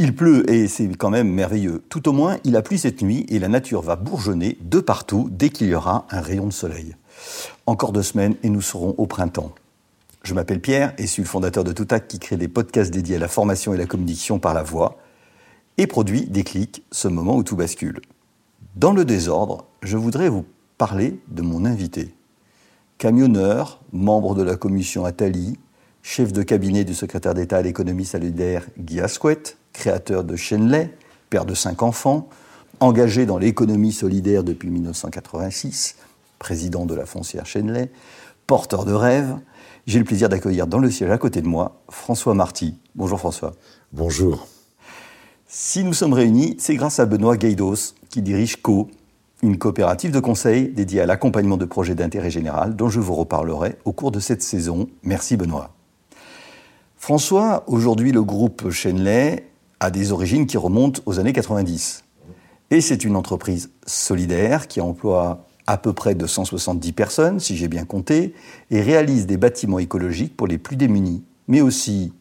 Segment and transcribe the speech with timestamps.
[0.00, 1.82] Il pleut et c'est quand même merveilleux.
[1.88, 5.28] Tout au moins, il a plu cette nuit et la nature va bourgeonner de partout
[5.32, 6.94] dès qu'il y aura un rayon de soleil.
[7.66, 9.52] Encore deux semaines et nous serons au printemps.
[10.22, 13.18] Je m'appelle Pierre et suis le fondateur de Toutac qui crée des podcasts dédiés à
[13.18, 14.98] la formation et la communication par la voix
[15.78, 18.00] et produit Déclic, ce moment où tout bascule.
[18.76, 20.44] Dans le désordre, je voudrais vous
[20.76, 22.14] parler de mon invité.
[22.98, 25.58] Camionneur, membre de la commission Attali,
[26.02, 30.94] chef de cabinet du secrétaire d'État à l'économie solidaire Guy Asquette, créateur de Chenley,
[31.30, 32.28] père de cinq enfants,
[32.80, 35.96] engagé dans l'économie solidaire depuis 1986,
[36.38, 37.90] président de la foncière Chenley,
[38.46, 39.36] porteur de rêves,
[39.86, 42.76] j'ai le plaisir d'accueillir dans le siège à côté de moi François Marty.
[42.94, 43.54] Bonjour François.
[43.92, 44.46] Bonjour.
[45.46, 48.90] Si nous sommes réunis, c'est grâce à Benoît Gaidos, qui dirige Co,
[49.42, 53.76] une coopérative de conseil dédiée à l'accompagnement de projets d'intérêt général dont je vous reparlerai
[53.86, 54.88] au cours de cette saison.
[55.02, 55.74] Merci Benoît.
[56.98, 59.48] François, aujourd'hui le groupe Chenley
[59.80, 62.04] a des origines qui remontent aux années 90.
[62.70, 67.84] Et c'est une entreprise solidaire qui emploie à peu près 270 personnes, si j'ai bien
[67.84, 68.34] compté,
[68.70, 72.12] et réalise des bâtiments écologiques pour les plus démunis, mais aussi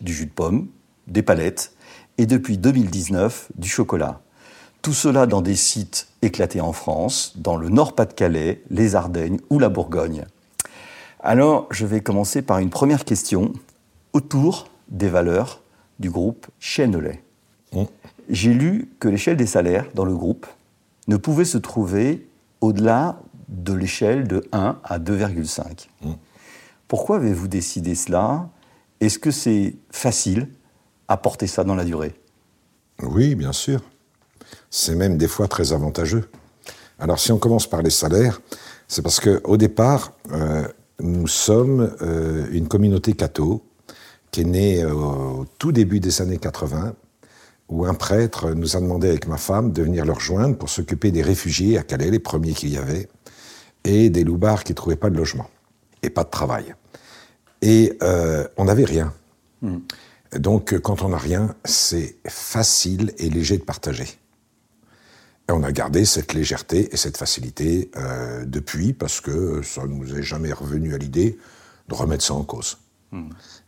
[0.00, 0.68] du jus de pomme,
[1.06, 1.72] des palettes,
[2.18, 4.20] et depuis 2019, du chocolat.
[4.82, 9.68] Tout cela dans des sites éclatés en France, dans le Nord-Pas-de-Calais, les Ardennes ou la
[9.68, 10.24] Bourgogne.
[11.20, 13.52] Alors, je vais commencer par une première question
[14.12, 15.61] autour des valeurs
[16.02, 17.22] du groupe Chenelay.
[17.72, 17.84] Mmh.
[18.28, 20.46] J'ai lu que l'échelle des salaires dans le groupe
[21.08, 22.28] ne pouvait se trouver
[22.60, 23.18] au-delà
[23.48, 25.88] de l'échelle de 1 à 2,5.
[26.02, 26.12] Mmh.
[26.88, 28.50] Pourquoi avez-vous décidé cela?
[29.00, 30.48] Est-ce que c'est facile
[31.08, 32.14] à porter ça dans la durée?
[33.02, 33.80] Oui, bien sûr.
[34.70, 36.28] C'est même des fois très avantageux.
[36.98, 38.40] Alors si on commence par les salaires,
[38.86, 40.68] c'est parce qu'au départ, euh,
[41.00, 43.62] nous sommes euh, une communauté catho
[44.32, 46.94] qui est née euh, au tout début des années 80,
[47.68, 51.12] où un prêtre nous a demandé avec ma femme de venir le rejoindre pour s'occuper
[51.12, 53.08] des réfugiés à Calais, les premiers qu'il y avait,
[53.84, 55.48] et des loupards qui ne trouvaient pas de logement
[56.02, 56.74] et pas de travail.
[57.60, 59.12] Et euh, on n'avait rien.
[59.60, 59.78] Hmm.
[60.36, 64.08] Donc quand on n'a rien, c'est facile et léger de partager.
[65.48, 69.88] Et on a gardé cette légèreté et cette facilité euh, depuis, parce que ça ne
[69.88, 71.38] nous est jamais revenu à l'idée
[71.88, 72.78] de remettre ça en cause.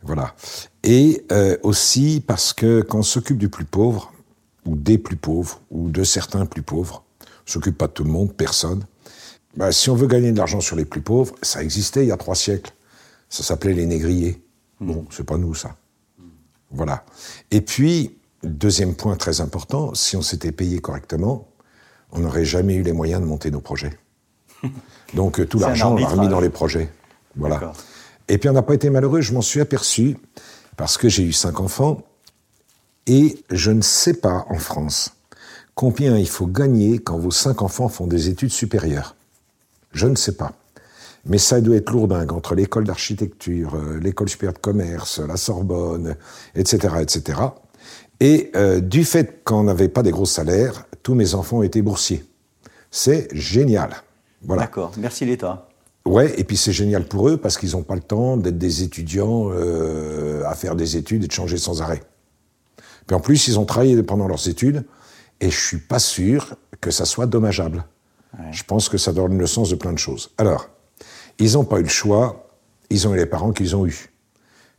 [0.01, 0.35] Voilà.
[0.83, 4.11] Et euh, aussi parce que quand on s'occupe du plus pauvre,
[4.65, 8.09] ou des plus pauvres, ou de certains plus pauvres, on s'occupe pas de tout le
[8.09, 8.83] monde, personne.
[9.55, 12.11] Bah, si on veut gagner de l'argent sur les plus pauvres, ça existait il y
[12.11, 12.71] a trois siècles.
[13.29, 14.41] Ça s'appelait les négriers.
[14.79, 15.75] Bon, c'est pas nous ça.
[16.71, 17.05] Voilà.
[17.51, 21.47] Et puis, deuxième point très important, si on s'était payé correctement,
[22.11, 23.97] on n'aurait jamais eu les moyens de monter nos projets.
[25.13, 26.89] Donc euh, tout l'argent, on l'a remis dans les projets.
[27.35, 27.73] Voilà.
[28.27, 30.17] Et puis on n'a pas été malheureux, je m'en suis aperçu,
[30.77, 32.01] parce que j'ai eu cinq enfants,
[33.07, 35.15] et je ne sais pas en France
[35.75, 39.15] combien il faut gagner quand vos cinq enfants font des études supérieures.
[39.91, 40.53] Je ne sais pas.
[41.25, 46.15] Mais ça doit être lourdingue entre l'école d'architecture, euh, l'école supérieure de commerce, la Sorbonne,
[46.55, 47.41] etc., etc.
[48.19, 52.23] Et euh, du fait qu'on n'avait pas des gros salaires, tous mes enfants étaient boursiers.
[52.91, 53.95] C'est génial.
[54.43, 54.63] Voilà.
[54.63, 55.67] D'accord, merci l'État.
[56.05, 58.83] Ouais, et puis c'est génial pour eux parce qu'ils n'ont pas le temps d'être des
[58.83, 62.03] étudiants euh, à faire des études et de changer sans arrêt.
[63.07, 64.85] Puis en plus, ils ont travaillé pendant leurs études
[65.41, 67.85] et je suis pas sûr que ça soit dommageable.
[68.51, 70.31] Je pense que ça donne le sens de plein de choses.
[70.37, 70.69] Alors,
[71.39, 72.49] ils n'ont pas eu le choix,
[72.89, 74.09] ils ont eu les parents qu'ils ont eus.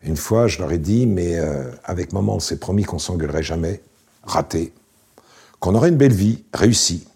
[0.03, 3.43] Une fois, je leur ai dit, mais euh, avec maman, on s'est promis qu'on s'engueulerait
[3.43, 3.83] jamais,
[4.23, 4.73] raté,
[5.59, 7.09] qu'on aurait une belle vie, réussie,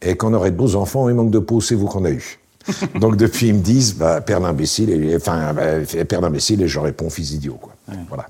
[0.00, 2.37] et qu'on aurait de beaux enfants et manque de peau, c'est vous qu'on a eu.
[3.00, 6.78] Donc depuis, ils me disent, bah, père d'imbécile, et, enfin, bah, père d'imbécile, et je
[6.78, 7.74] réponds fils idiot, quoi.
[8.08, 8.28] Voilà.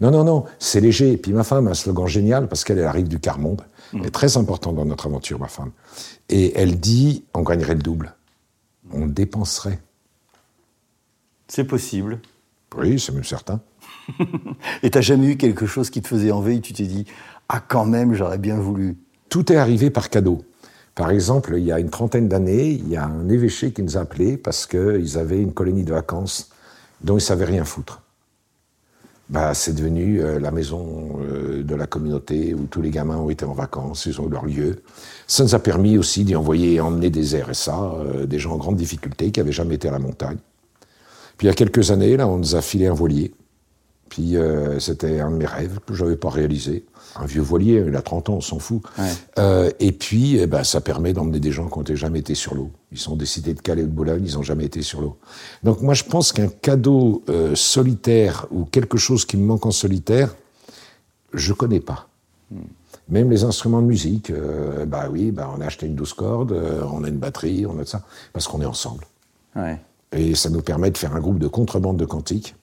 [0.00, 1.12] Non, non, non, c'est léger.
[1.12, 3.62] Et puis ma femme a un slogan génial parce qu'elle elle arrive du quart monde.
[3.92, 5.70] Elle est très importante dans notre aventure, ma femme.
[6.28, 8.14] Et elle dit on gagnerait le double.
[8.92, 9.80] On dépenserait.
[11.48, 12.20] C'est possible.
[12.76, 13.60] Oui, c'est même certain.
[14.82, 16.60] Et t'as jamais eu quelque chose qui te faisait envie?
[16.60, 17.06] Tu t'es dit
[17.48, 18.98] ah quand même j'aurais bien voulu.
[19.30, 20.42] Tout est arrivé par cadeau.
[20.98, 23.96] Par exemple, il y a une trentaine d'années, il y a un évêché qui nous
[23.96, 26.50] a appelés parce qu'ils avaient une colonie de vacances
[27.02, 28.02] dont ils ne savaient rien foutre.
[29.28, 33.30] Bah, c'est devenu euh, la maison euh, de la communauté où tous les gamins ont
[33.30, 34.82] été en vacances, ils ont eu leur lieu.
[35.28, 38.76] Ça nous a permis aussi d'y envoyer, emmener des RSA, euh, des gens en grande
[38.76, 40.38] difficulté qui n'avaient jamais été à la montagne.
[41.36, 43.32] Puis il y a quelques années, là, on nous a filé un voilier.
[44.08, 44.34] Puis
[44.80, 46.86] c'était un de mes rêves que je n'avais pas réalisé.
[47.20, 48.82] Un vieux voilier, il a 30 ans, on s'en fout.
[48.96, 49.10] Ouais.
[49.38, 52.54] Euh, et puis, eh ben, ça permet d'emmener des gens qui n'ont jamais été sur
[52.54, 52.70] l'eau.
[52.92, 55.18] Ils sont décidés de Calais ou de Boulogne, ils n'ont jamais été sur l'eau.
[55.64, 59.72] Donc moi, je pense qu'un cadeau euh, solitaire ou quelque chose qui me manque en
[59.72, 60.34] solitaire,
[61.34, 62.08] je connais pas.
[63.08, 66.52] Même les instruments de musique, euh, bah oui, bah on a acheté une douze cordes,
[66.92, 69.04] on a une batterie, on a de ça, parce qu'on est ensemble.
[69.56, 69.78] Ouais.
[70.12, 72.54] Et ça nous permet de faire un groupe de contrebande de cantiques.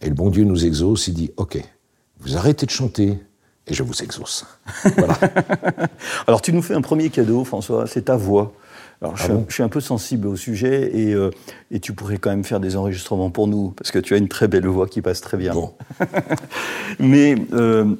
[0.00, 1.62] Et le bon Dieu nous exauce, il dit, OK,
[2.20, 3.18] vous arrêtez de chanter
[3.66, 4.46] et je vous exauce.
[4.96, 5.18] Voilà.
[6.26, 8.52] Alors tu nous fais un premier cadeau, François, c'est ta voix.
[9.02, 11.30] Alors je, suis, Ah bon un, je suis un peu sensible au sujet et, euh,
[11.70, 14.28] et tu pourrais quand même faire des enregistrements pour nous parce que tu as une
[14.28, 15.52] très belle voix qui passe très bien.
[15.52, 15.74] Bon.
[16.98, 17.94] Mais euh,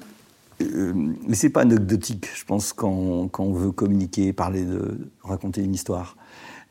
[0.63, 5.63] euh, mais c'est pas anecdotique, je pense, quand, quand on veut communiquer, parler de raconter
[5.63, 6.17] une histoire.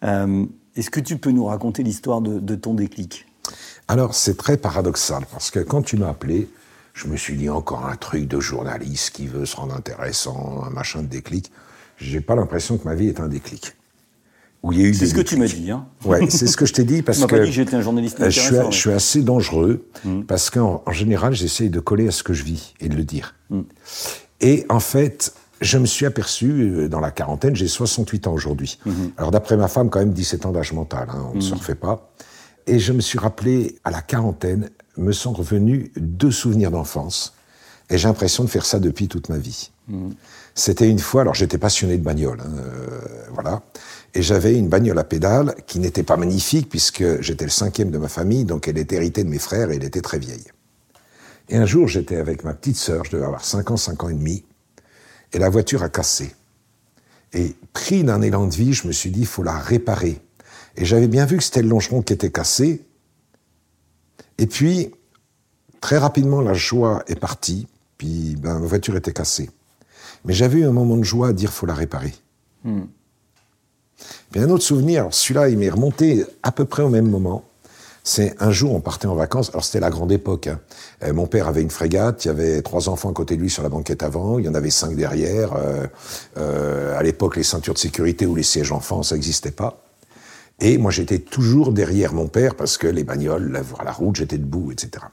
[0.04, 0.46] Euh,
[0.76, 3.26] Est-ce que tu peux nous raconter l'histoire de, de ton déclic?
[3.88, 6.50] Alors, c'est très paradoxal, parce que quand tu m'as appelé,
[6.96, 10.70] je me suis dit encore un truc de journaliste qui veut se rendre intéressant, un
[10.70, 11.52] machin de déclic.
[11.98, 13.76] J'ai pas l'impression que ma vie est un déclic.
[14.64, 15.70] Où il y a eu C'est ce que tu m'as dit.
[15.70, 17.56] Hein Ouais, c'est ce que je t'ai dit parce tu m'as que pas dit que
[17.56, 19.86] j'étais un journaliste je, suis, je suis assez dangereux
[20.28, 23.04] parce qu'en en général, j'essaye de coller à ce que je vis et de le
[23.04, 23.36] dire.
[24.40, 28.80] Et en fait, je me suis aperçu euh, dans la quarantaine, j'ai 68 ans aujourd'hui.
[29.18, 31.76] Alors d'après ma femme, quand même 17 ans d'âge mental, hein, on ne se refait
[31.76, 32.12] pas.
[32.68, 37.34] Et je me suis rappelé à la quarantaine, me sont revenus deux souvenirs d'enfance.
[37.90, 39.72] Et j'ai l'impression de faire ça depuis toute ma vie.
[40.56, 43.00] C'était une fois, alors j'étais passionné de bagnole, hein, euh,
[43.32, 43.62] voilà,
[44.16, 47.98] et j'avais une bagnole à pédales qui n'était pas magnifique puisque j'étais le cinquième de
[47.98, 50.46] ma famille, donc elle était héritée de mes frères et elle était très vieille.
[51.50, 54.10] Et un jour, j'étais avec ma petite sœur, je devais avoir 5 ans, 5 ans
[54.10, 54.44] et demi,
[55.34, 56.34] et la voiture a cassé.
[57.34, 60.22] Et pris d'un élan de vie, je me suis dit, il faut la réparer.
[60.78, 62.85] Et j'avais bien vu que c'était le longeron qui était cassé.
[64.38, 64.92] Et puis,
[65.82, 67.68] très rapidement, la joie est partie,
[67.98, 69.50] puis ben, ma voiture était cassée.
[70.26, 72.14] Mais j'avais eu un moment de joie à dire, faut la réparer.
[74.32, 77.44] Puis un autre souvenir, celui-là, il m'est remonté à peu près au même moment.
[78.04, 79.50] C'est un jour, on partait en vacances.
[79.50, 80.48] Alors c'était la grande époque.
[80.48, 80.60] hein.
[81.04, 82.26] Euh, mon père avait une frégate.
[82.26, 84.38] Il y avait trois enfants à côté de lui sur la banquette avant.
[84.38, 85.54] Il y en avait cinq derrière.
[85.56, 85.88] Euh,
[86.38, 89.85] euh, à l'époque, les ceintures de sécurité ou les sièges enfants, ça n'existait pas.
[90.60, 94.38] Et moi, j'étais toujours derrière mon père parce que les bagnoles, la, la route, j'étais
[94.38, 95.06] debout, etc.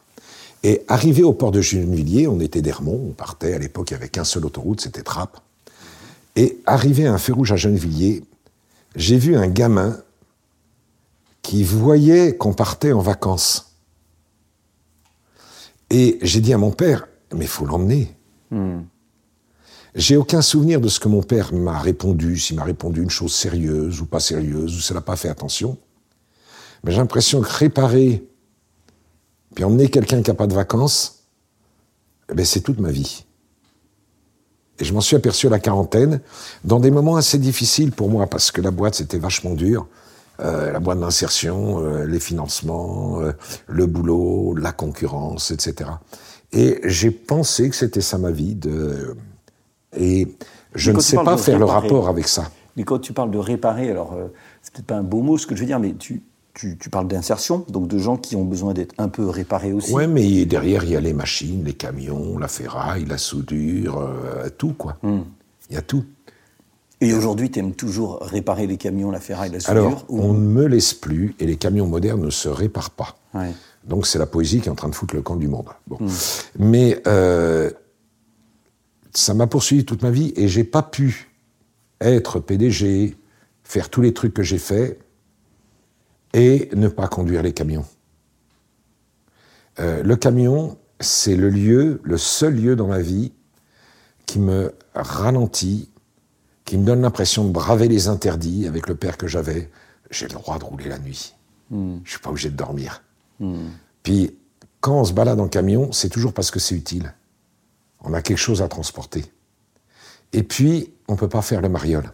[0.62, 3.54] Et arrivé au port de Gennevilliers, on était d'Hermont, on partait.
[3.54, 5.40] À l'époque, il n'y avait qu'un seul autoroute, c'était Trappes.
[6.36, 8.22] Et arrivé à un feu rouge à Gennevilliers,
[8.94, 9.98] j'ai vu un gamin
[11.42, 13.74] qui voyait qu'on partait en vacances.
[15.90, 18.14] Et j'ai dit à mon père, mais il faut l'emmener.
[19.94, 23.34] J'ai aucun souvenir de ce que mon père m'a répondu, s'il m'a répondu une chose
[23.34, 25.76] sérieuse ou pas sérieuse, ou s'il n'a pas fait attention.
[26.82, 28.26] Mais j'ai l'impression que réparer,
[29.54, 31.24] puis emmener quelqu'un qui n'a pas de vacances,
[32.30, 33.24] eh ben, c'est toute ma vie.
[34.78, 36.20] Et je m'en suis aperçu à la quarantaine,
[36.64, 39.86] dans des moments assez difficiles pour moi, parce que la boîte, c'était vachement dur.
[40.40, 43.32] Euh, la boîte d'insertion, euh, les financements, euh,
[43.68, 45.90] le boulot, la concurrence, etc.
[46.52, 48.54] Et j'ai pensé que c'était ça ma vie.
[48.54, 49.14] De...
[49.96, 50.28] Et
[50.74, 52.50] je Mais ne sais pas faire le rapport avec ça.
[52.76, 54.28] Mais quand tu parles de réparer, alors euh,
[54.62, 56.22] c'est peut-être pas un beau mot ce que je veux dire, mais tu,
[56.54, 59.92] tu, tu parles d'insertion, donc de gens qui ont besoin d'être un peu réparés aussi.
[59.92, 64.48] Ouais, mais derrière, il y a les machines, les camions, la ferraille, la soudure, euh,
[64.56, 64.96] tout, quoi.
[65.02, 65.20] Hmm.
[65.68, 66.04] Il y a tout.
[67.02, 70.32] Et aujourd'hui, tu aimes toujours réparer les camions, la ferraille, la soudure Alors, ou- on
[70.34, 73.16] ne me laisse plus, et les camions modernes ne se réparent pas.
[73.34, 73.50] Ouais.
[73.84, 75.66] Donc c'est la poésie qui est en train de foutre le camp du monde.
[75.88, 75.98] Bon.
[76.58, 77.70] Mais euh,
[79.14, 81.30] ça m'a poursuivi toute ma vie et j'ai pas pu
[82.00, 83.16] être PDG,
[83.64, 85.00] faire tous les trucs que j'ai faits
[86.32, 87.84] et ne pas conduire les camions.
[89.80, 93.32] Euh, le camion, c'est le lieu, le seul lieu dans ma vie
[94.26, 95.90] qui me ralentit,
[96.64, 99.70] qui me donne l'impression de braver les interdits avec le père que j'avais.
[100.10, 101.34] J'ai le droit de rouler la nuit.
[102.04, 103.02] Je suis pas obligé de dormir.
[104.02, 104.36] Puis,
[104.80, 107.14] quand on se balade en camion, c'est toujours parce que c'est utile.
[108.02, 109.24] On a quelque chose à transporter.
[110.32, 112.12] Et puis, on ne peut pas faire le mariole.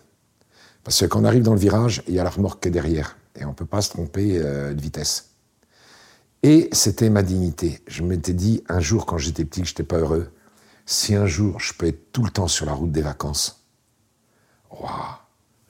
[0.85, 2.73] Parce que quand on arrive dans le virage, il y a la remorque qui est
[2.73, 3.17] derrière.
[3.37, 5.31] Et on ne peut pas se tromper euh, de vitesse.
[6.43, 7.81] Et c'était ma dignité.
[7.87, 10.31] Je m'étais dit, un jour, quand j'étais petit, que je n'étais pas heureux,
[10.87, 13.65] si un jour je peux être tout le temps sur la route des vacances,
[14.71, 14.89] waouh,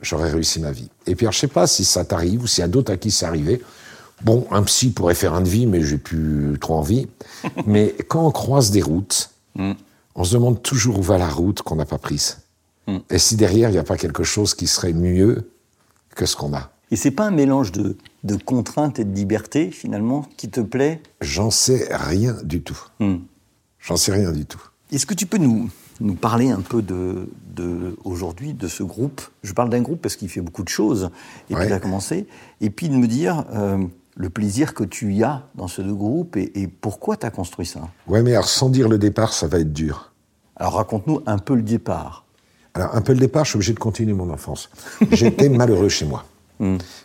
[0.01, 0.91] j'aurais réussi ma vie.
[1.07, 2.97] Et puis, alors, je sais pas si ça t'arrive ou s'il y a d'autres à
[2.97, 3.63] qui c'est arrivé.
[4.23, 7.09] Bon, un psy pourrait faire un devis, mais j'ai plus trop envie.
[7.67, 9.31] mais quand on croise des routes,
[10.19, 12.39] on se demande toujours où va la route qu'on n'a pas prise.
[13.11, 15.51] Et si derrière, il n'y a pas quelque chose qui serait mieux
[16.17, 16.71] que ce qu'on a.
[16.91, 21.03] Et c'est pas un mélange de, de contraintes et de liberté, finalement, qui te plaît?
[21.21, 22.81] J'en sais rien du tout.
[23.79, 24.61] J'en sais rien du tout.
[24.91, 25.69] Est-ce que tu peux nous,
[26.01, 29.21] nous parler un peu de, de aujourd'hui de ce groupe?
[29.43, 31.11] Je parle d'un groupe parce qu'il fait beaucoup de choses
[31.51, 31.61] et Ouais.
[31.61, 32.27] puis il a commencé.
[32.63, 33.85] Et puis de me dire euh,
[34.17, 37.67] le plaisir que tu y as dans ce groupe et, et pourquoi tu as construit
[37.67, 37.83] ça?
[38.07, 40.08] Ouais, mais alors sans dire le départ, ça va être dur.
[40.59, 42.25] Alors raconte-nous un peu le départ.
[42.75, 44.71] Alors, un peu le départ, je suis obligé de continuer mon enfance.
[45.11, 46.25] J'étais malheureux chez moi.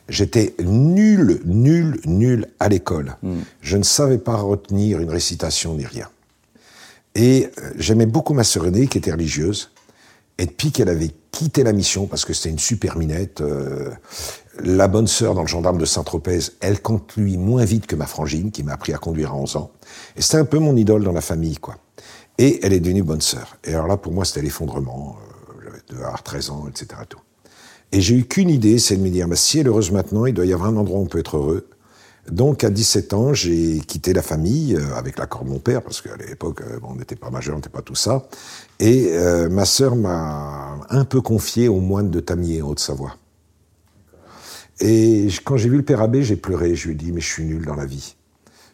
[0.10, 3.18] J'étais nul, nul, nul à l'école.
[3.62, 6.10] Je ne savais pas retenir une récitation ni rien.
[7.16, 9.70] Et euh, j'aimais beaucoup ma sœur aînée, qui était religieuse.
[10.40, 13.92] Et depuis qu'elle avait quitté la mission, parce que c'était une super minette, euh,
[14.64, 18.52] la bonne sœur dans le gendarme de Saint-Tropez, elle conduit moins vite que ma frangine,
[18.52, 19.72] qui m'a appris à conduire à 11 ans.
[20.16, 21.78] Et c'était un peu mon idole dans la famille, quoi.
[22.38, 23.58] Et elle est devenue bonne sœur.
[23.64, 25.18] Et alors là, pour moi, c'était l'effondrement.
[25.66, 27.02] Euh, J'avais à 13 ans, etc.
[27.92, 30.26] Et j'ai eu qu'une idée, c'est de me dire, bah, si elle est heureuse maintenant,
[30.26, 31.68] il doit y avoir un endroit où on peut être heureux.
[32.32, 36.02] Donc, à 17 ans, j'ai quitté la famille, euh, avec l'accord de mon père, parce
[36.02, 38.28] qu'à l'époque, euh, on n'était pas majeur, on n'était pas tout ça.
[38.80, 39.12] Et
[39.50, 43.16] ma sœur m'a un peu confié au moine de Tamier, en Haute-Savoie.
[44.80, 46.76] Et quand j'ai vu le père abbé, j'ai pleuré.
[46.76, 48.16] Je lui ai dit, mais je suis nul dans la vie.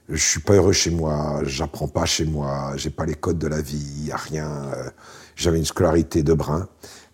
[0.10, 3.48] Je suis pas heureux chez moi, j'apprends pas chez moi, j'ai pas les codes de
[3.48, 4.50] la vie, y a rien.
[4.74, 4.90] euh,
[5.36, 6.68] J'avais une scolarité de brin.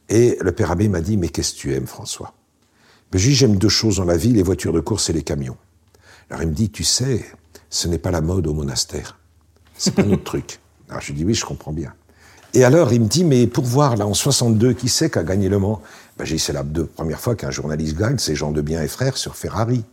[0.07, 2.33] Et le père abbé m'a dit, mais qu'est-ce que tu aimes, François?
[3.11, 5.57] Mais j'ai j'aime deux choses dans la vie, les voitures de course et les camions.
[6.29, 7.25] Alors il me dit, tu sais,
[7.69, 9.19] ce n'est pas la mode au monastère.
[9.77, 10.59] C'est pas notre truc.
[10.89, 11.93] Alors je lui dis, oui, je comprends bien.
[12.53, 15.23] Et alors il me dit, mais pour voir, là, en 62, qui c'est qui a
[15.23, 15.81] gagné Le Mans?
[16.17, 16.63] Ben, J'ai dit, c'est la
[16.95, 19.83] première fois qu'un journaliste gagne, c'est Jean de Bien et Frères sur Ferrari.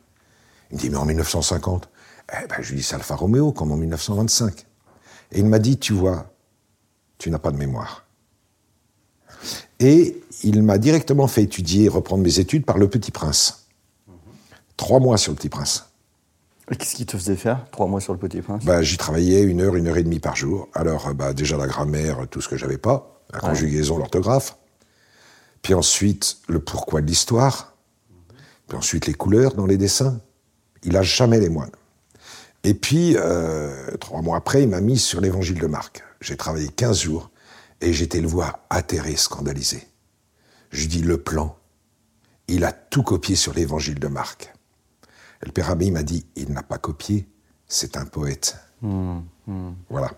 [0.71, 1.88] Il me dit, mais en 1950
[2.31, 4.67] eh ben, Je lui dis, c'est Alfa Romeo, comme en 1925.
[5.33, 6.33] Et il m'a dit, tu vois,
[7.19, 8.05] tu n'as pas de mémoire.
[9.81, 13.67] Et il m'a directement fait étudier, reprendre mes études par Le Petit Prince.
[14.76, 15.93] Trois mois sur Le Petit Prince.
[16.71, 18.64] Et Qu'est-ce qui te faisait faire trois mois sur le Petit Prince?
[18.64, 20.69] Bah, j'y travaillais une heure, une heure et demie par jour.
[20.75, 24.57] Alors, euh, bah, déjà la grammaire, tout ce que j'avais pas, la conjugaison, l'orthographe.
[25.62, 27.76] Puis ensuite, le pourquoi de l'histoire.
[28.69, 30.21] Puis ensuite, les couleurs dans les dessins.
[30.85, 31.71] Il a jamais les moines.
[32.64, 36.04] Et puis, euh, trois mois après, il m'a mis sur l'évangile de Marc.
[36.21, 37.31] J'ai travaillé 15 jours
[37.81, 39.87] et j'étais le voir atterré, scandalisé.
[40.71, 41.57] Je dis le plan.
[42.47, 44.52] Il a tout copié sur l'évangile de Marc.
[45.42, 47.28] Et le père Abbé il m'a dit, il n'a pas copié,
[47.66, 48.57] c'est un poète.
[49.90, 50.12] Voilà.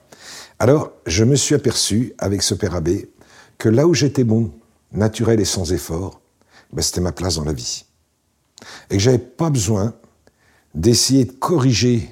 [0.59, 3.11] Alors, je me suis aperçu, avec ce père abbé,
[3.59, 4.53] que là où j'étais bon,
[4.93, 6.21] naturel et sans effort,
[6.73, 7.85] ben, c'était ma place dans la vie.
[8.91, 9.95] Et que j'avais pas besoin
[10.75, 12.11] d'essayer de corriger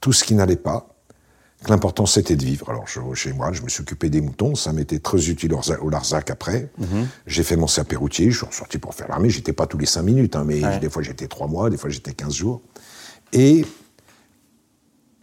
[0.00, 0.88] tout ce qui n'allait pas,
[1.64, 2.68] que l'important c'était de vivre.
[2.70, 5.90] Alors, je- chez moi, je me suis occupé des moutons, ça m'était très utile au
[5.90, 6.70] Larzac- après.
[7.26, 9.86] J'ai fait mon sapé routier, je suis ressorti pour faire l'armée, j'étais pas tous les
[9.86, 12.60] cinq minutes, hein, mais des fois j'étais trois mois, des fois j'étais 15 jours.
[13.32, 13.64] Et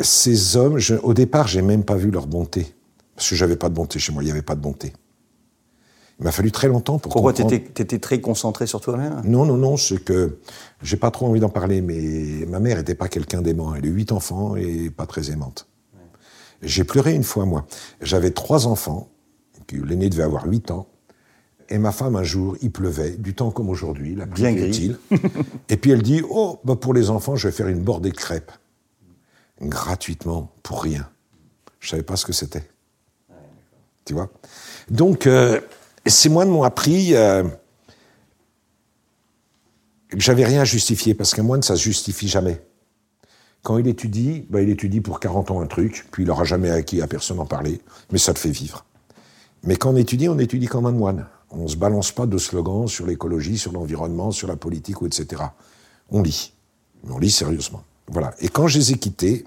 [0.01, 2.73] ces hommes, je- au départ, j'ai même pas vu leur bonté.
[3.15, 4.91] Parce que j'avais pas de bonté chez moi, il n'y avait pas de bonté.
[6.23, 7.61] Il m'a fallu très longtemps pour Pourquoi comprendre.
[7.75, 9.21] tu étais, très concentré sur toi-même?
[9.25, 10.37] Non, non, non, c'est que
[10.81, 13.75] j'ai pas trop envie d'en parler, mais ma mère était pas quelqu'un d'aimant.
[13.75, 15.67] Elle a eu huit enfants et pas très aimante.
[16.61, 17.65] J'ai pleuré une fois, moi.
[18.01, 19.09] J'avais trois enfants,
[19.67, 20.87] puis l'aîné devait avoir huit ans,
[21.67, 24.95] et ma femme, un jour, il pleuvait, du temps comme aujourd'hui, la pluie Bien gris.
[25.67, 28.15] et puis elle dit, oh, bah pour les enfants, je vais faire une bordée de
[28.15, 28.51] crêpes.
[29.61, 31.09] Gratuitement, pour rien.
[31.81, 32.63] Je savais pas ce que c'était.
[34.05, 34.29] Tu vois?
[34.89, 35.59] Donc, euh,
[36.09, 37.43] ces moines m'ont appris euh,
[40.09, 42.61] que j'avais rien à justifier, parce qu'un moine, ça se justifie jamais.
[43.61, 46.69] Quand il étudie, bah, il étudie pour 40 ans un truc, puis il n'aura jamais
[46.69, 47.79] acquis à personne en parler,
[48.11, 48.85] mais ça le fait vivre.
[49.63, 51.25] Mais quand on étudie, on étudie comme un moine.
[51.49, 55.41] On ne se balance pas de slogans sur l'écologie, sur l'environnement, sur la politique, etc.
[56.09, 56.53] On lit.
[57.03, 57.83] Mais on lit sérieusement.
[58.07, 58.33] Voilà.
[58.39, 59.45] Et quand je les ai quittés,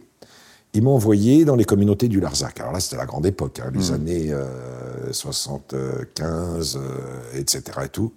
[0.76, 2.60] ils m'ont envoyé dans les communautés du Larzac.
[2.60, 7.62] Alors là, c'était la grande époque, hein, les années euh, 75, euh, etc.
[7.84, 8.12] et tout.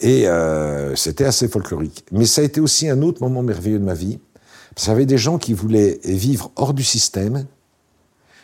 [0.00, 2.04] Et euh, c'était assez folklorique.
[2.12, 4.18] Mais ça a été aussi un autre moment merveilleux de ma vie,
[4.74, 7.46] Parce qu'il y avait des gens qui voulaient vivre hors du système,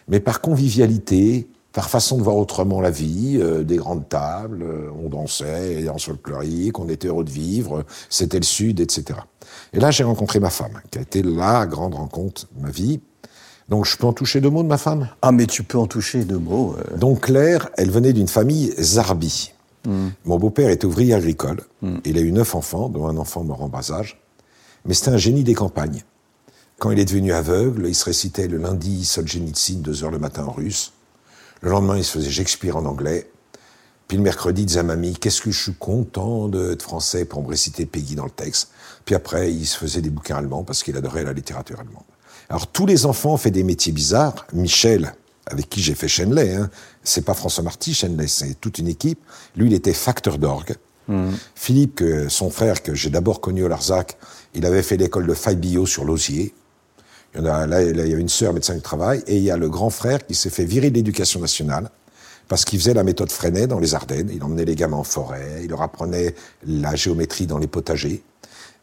[0.08, 4.90] mais par convivialité, par façon de voir autrement la vie, euh, des grandes tables, euh,
[5.04, 9.18] on dansait en folklorique, on était heureux de vivre, c'était le Sud, etc.
[9.72, 13.00] Et là, j'ai rencontré ma femme, qui a été la grande rencontre de ma vie.
[13.68, 15.08] Donc, je peux en toucher deux mots de ma femme?
[15.22, 16.76] Ah, mais tu peux en toucher deux mots.
[16.78, 16.96] euh.
[16.96, 19.52] Donc, Claire, elle venait d'une famille Zarbi.
[20.24, 21.60] Mon beau-père était ouvrier agricole.
[22.04, 24.18] Il a eu neuf enfants, dont un enfant mort en bas âge.
[24.86, 26.02] Mais c'était un génie des campagnes.
[26.78, 30.44] Quand il est devenu aveugle, il se récitait le lundi Solzhenitsyn, deux heures le matin
[30.44, 30.92] en russe.
[31.60, 33.30] Le lendemain, il se faisait Shakespeare en anglais.
[34.08, 37.42] Puis le mercredi, il disait à mamie, qu'est-ce que je suis content d'être français pour
[37.42, 38.70] me réciter Peggy dans le texte.
[39.04, 42.02] Puis après, il se faisait des bouquins allemands parce qu'il adorait la littérature allemande.
[42.48, 44.46] Alors tous les enfants ont fait des métiers bizarres.
[44.52, 45.14] Michel,
[45.46, 46.70] avec qui j'ai fait Chenley, hein,
[47.02, 49.20] c'est pas François Marty, Chenley, c'est toute une équipe.
[49.56, 50.74] Lui, il était facteur d'orgue.
[51.54, 54.16] Philippe, que, son frère, que j'ai d'abord connu au Larzac,
[54.54, 56.54] il avait fait l'école de Fabio sur l'Osier.
[57.34, 59.36] Il y en a, là, là, il y avait une sœur médecin du travail, et
[59.36, 61.90] il y a le grand frère qui s'est fait virer de l'éducation nationale
[62.48, 64.30] parce qu'il faisait la méthode Freinet dans les Ardennes.
[64.32, 66.34] Il emmenait les gamins en forêt, il leur apprenait
[66.66, 68.22] la géométrie dans les potagers,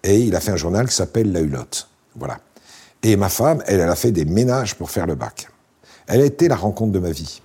[0.03, 1.89] et il a fait un journal qui s'appelle La Hulotte.
[2.15, 2.39] Voilà.
[3.03, 5.47] Et ma femme, elle, elle a fait des ménages pour faire le bac.
[6.07, 7.41] Elle a été la rencontre de ma vie.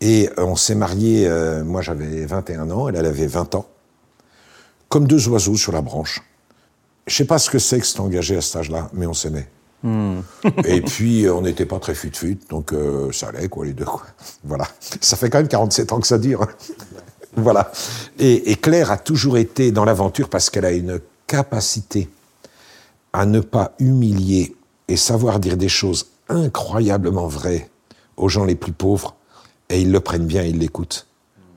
[0.00, 3.66] Et euh, on s'est mariés, euh, moi j'avais 21 ans, elle, elle avait 20 ans,
[4.88, 6.22] comme deux oiseaux sur la branche.
[7.06, 9.48] Je sais pas ce que c'est que s'est engagé à cet âge-là, mais on s'aimait.
[10.64, 13.84] Et puis, euh, on n'était pas très fut-fut, donc euh, ça allait, quoi, les deux.
[13.84, 14.02] Quoi.
[14.44, 14.66] Voilà.
[15.00, 16.42] Ça fait quand même 47 ans que ça dure.
[16.42, 16.48] hein.
[17.36, 17.70] voilà.
[18.18, 22.08] Et, et Claire a toujours été dans l'aventure parce qu'elle a une capacité
[23.12, 24.56] à ne pas humilier
[24.88, 27.70] et savoir dire des choses incroyablement vraies
[28.16, 29.14] aux gens les plus pauvres,
[29.70, 31.06] et ils le prennent bien, ils l'écoutent.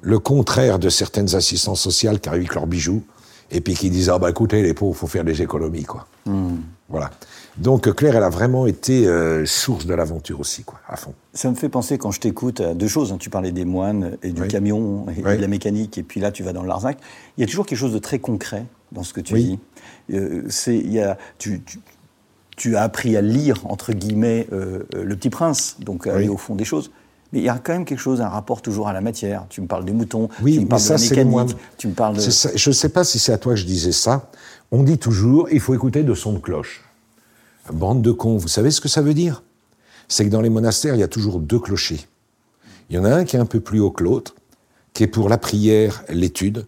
[0.01, 3.03] Le contraire de certaines assistances sociales qui arrivent avec leurs bijoux,
[3.51, 6.07] et puis qui disent, ah bah écoutez, les pauvres, faut faire des économies, quoi.
[6.89, 7.11] Voilà.
[7.57, 11.13] Donc Claire, elle a vraiment été euh, source de l'aventure aussi, quoi, à fond.
[11.33, 13.11] Ça me fait penser, quand je t'écoute, à deux choses.
[13.11, 13.17] hein.
[13.19, 14.47] Tu parlais des moines et du Oui.
[14.47, 15.35] camion et Oui.
[15.37, 16.97] de la mécanique, et puis là, tu vas dans le Larzac.
[17.37, 19.43] Il y a toujours quelque chose de très concret dans ce que tu Oui.
[20.09, 20.15] dis.
[20.15, 21.79] Euh, c'est, il y a, tu, tu-
[22.57, 26.27] tu as appris à lire, entre guillemets, euh, euh, Le Petit Prince, donc à aller
[26.27, 26.91] au fond des choses.
[27.31, 29.45] Mais il y a quand même quelque chose, un rapport toujours à la matière.
[29.49, 31.93] Tu me parles des moutons, Oui, tu me parles ça, de la mécanique, tu me
[31.93, 32.21] parles de...
[32.21, 34.29] Ça- je ne sais pas si c'est à toi que je disais ça.
[34.71, 36.83] On dit toujours, il faut écouter de son de cloche.
[37.71, 39.43] Bande de cons, vous savez ce que ça veut dire?
[40.07, 42.07] C'est que dans les monastères, il y a toujours deux clochers.
[42.89, 44.35] Il y en a un qui est un peu plus haut que l'autre,
[44.93, 46.65] qui est pour la prière, l'étude.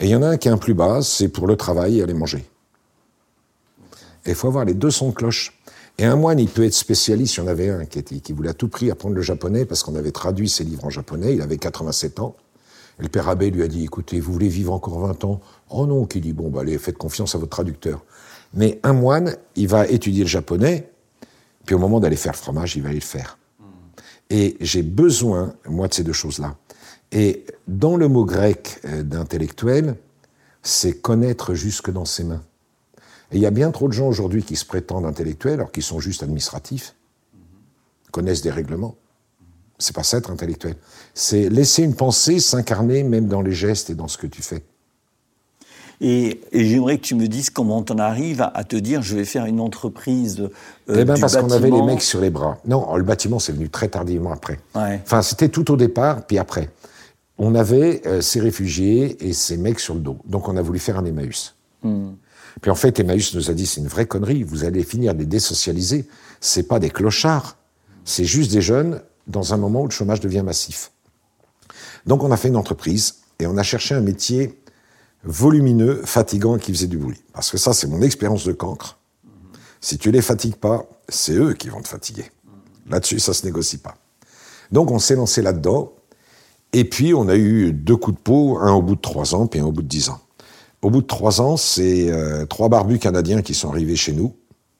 [0.00, 1.98] Et il y en a un qui est un plus bas, c'est pour le travail
[1.98, 2.46] et aller manger.
[4.24, 5.58] Et il faut avoir les deux sons de cloche.
[5.98, 7.36] Et un moine, il peut être spécialiste.
[7.36, 9.64] Il y en avait un qui, était, qui voulait à tout prix apprendre le japonais
[9.64, 11.34] parce qu'on avait traduit ses livres en japonais.
[11.34, 12.36] Il avait 87 ans.
[12.98, 15.40] Et le père abbé lui a dit, écoutez, vous voulez vivre encore 20 ans?
[15.70, 18.04] Oh non, qui dit, bon, bah, allez, faites confiance à votre traducteur.
[18.54, 20.90] Mais un moine, il va étudier le japonais,
[21.64, 23.38] puis au moment d'aller faire le fromage, il va aller le faire.
[24.28, 26.56] Et j'ai besoin, moi, de ces deux choses-là.
[27.12, 29.96] Et dans le mot grec euh, d'intellectuel,
[30.62, 32.42] c'est connaître jusque dans ses mains.
[33.32, 35.82] Et il y a bien trop de gens aujourd'hui qui se prétendent intellectuels alors qu'ils
[35.82, 36.94] sont juste administratifs,
[38.10, 38.94] connaissent des règlements.
[39.78, 40.76] C'est pas ça être intellectuel.
[41.14, 44.62] C'est laisser une pensée s'incarner même dans les gestes et dans ce que tu fais.
[46.00, 49.16] Et, et j'aimerais que tu me dises comment t'en arrives à, à te dire je
[49.16, 50.40] vais faire une entreprise.
[50.40, 50.48] euh,
[50.88, 52.58] eh du parce qu'on avait les mecs sur les bras.
[52.66, 54.58] Non, le bâtiment c'est venu très tardivement après.
[54.74, 55.00] Ouais.
[55.04, 56.70] Enfin, c'était tout au départ, puis après.
[57.38, 60.18] On avait euh, ces réfugiés et ces mecs sur le dos.
[60.26, 61.54] Donc on a voulu faire un Emmaüs.
[62.60, 64.42] Puis en fait, Emmaüs nous a dit c'est une vraie connerie.
[64.42, 66.06] Vous allez finir les désocialiser.
[66.40, 67.56] C'est pas des clochards.
[68.04, 70.90] C'est juste des jeunes dans un moment où le chômage devient massif.
[72.06, 74.60] Donc on a fait une entreprise et on a cherché un métier
[75.24, 77.22] volumineux, fatigant, qui faisait du bruit.
[77.32, 78.98] Parce que ça, c'est mon expérience de cancre.
[79.80, 82.30] Si tu les fatigues pas, c'est eux qui vont te fatiguer.
[82.88, 83.94] Là-dessus, ça se négocie pas.
[84.70, 85.92] Donc on s'est lancé là-dedans.
[86.72, 89.46] Et puis on a eu deux coups de peau, un au bout de trois ans,
[89.46, 90.20] puis un au bout de dix ans.
[90.82, 94.34] Au bout de trois ans, c'est euh, trois barbus canadiens qui sont arrivés chez nous,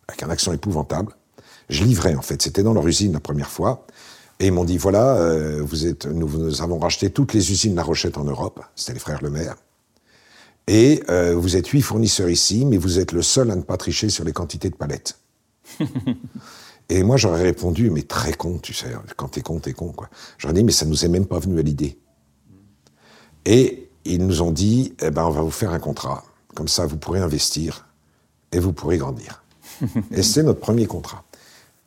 [0.08, 1.12] avec un accent épouvantable.
[1.68, 3.86] Je livrais en fait, c'était dans leur usine la première fois.
[4.40, 7.76] Et ils m'ont dit, voilà, euh, vous êtes, nous, nous avons racheté toutes les usines
[7.76, 9.54] La Rochette en Europe, c'était les frères Lemaire.
[10.66, 13.76] Et euh, vous êtes huit fournisseurs ici, mais vous êtes le seul à ne pas
[13.76, 15.18] tricher sur les quantités de palettes.
[16.88, 20.08] Et moi, j'aurais répondu, mais très con, tu sais, quand t'es con, t'es con, quoi.
[20.36, 21.98] J'aurais dit, mais ça nous est même pas venu à l'idée.
[23.46, 26.24] Et ils nous ont dit, eh ben, on va vous faire un contrat.
[26.54, 27.86] Comme ça, vous pourrez investir
[28.52, 29.42] et vous pourrez grandir.
[30.10, 31.24] et c'était notre premier contrat.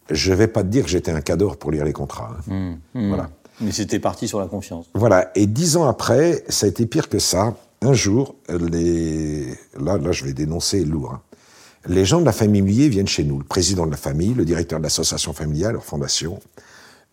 [0.10, 2.36] Je vais pas te dire que j'étais un cador pour lire les contrats.
[2.52, 2.76] hein.
[2.94, 3.30] Voilà.
[3.62, 4.88] Mais c'était parti sur la confiance.
[4.94, 5.32] Voilà.
[5.36, 7.56] Et dix ans après, ça a été pire que ça.
[7.82, 9.48] Un jour, les...
[9.80, 11.14] là, là, je vais dénoncer lourd.
[11.14, 11.22] hein.
[11.88, 14.44] les gens de la famille Mullier viennent chez nous, le président de la famille, le
[14.46, 16.40] directeur de l'association familiale, leur fondation.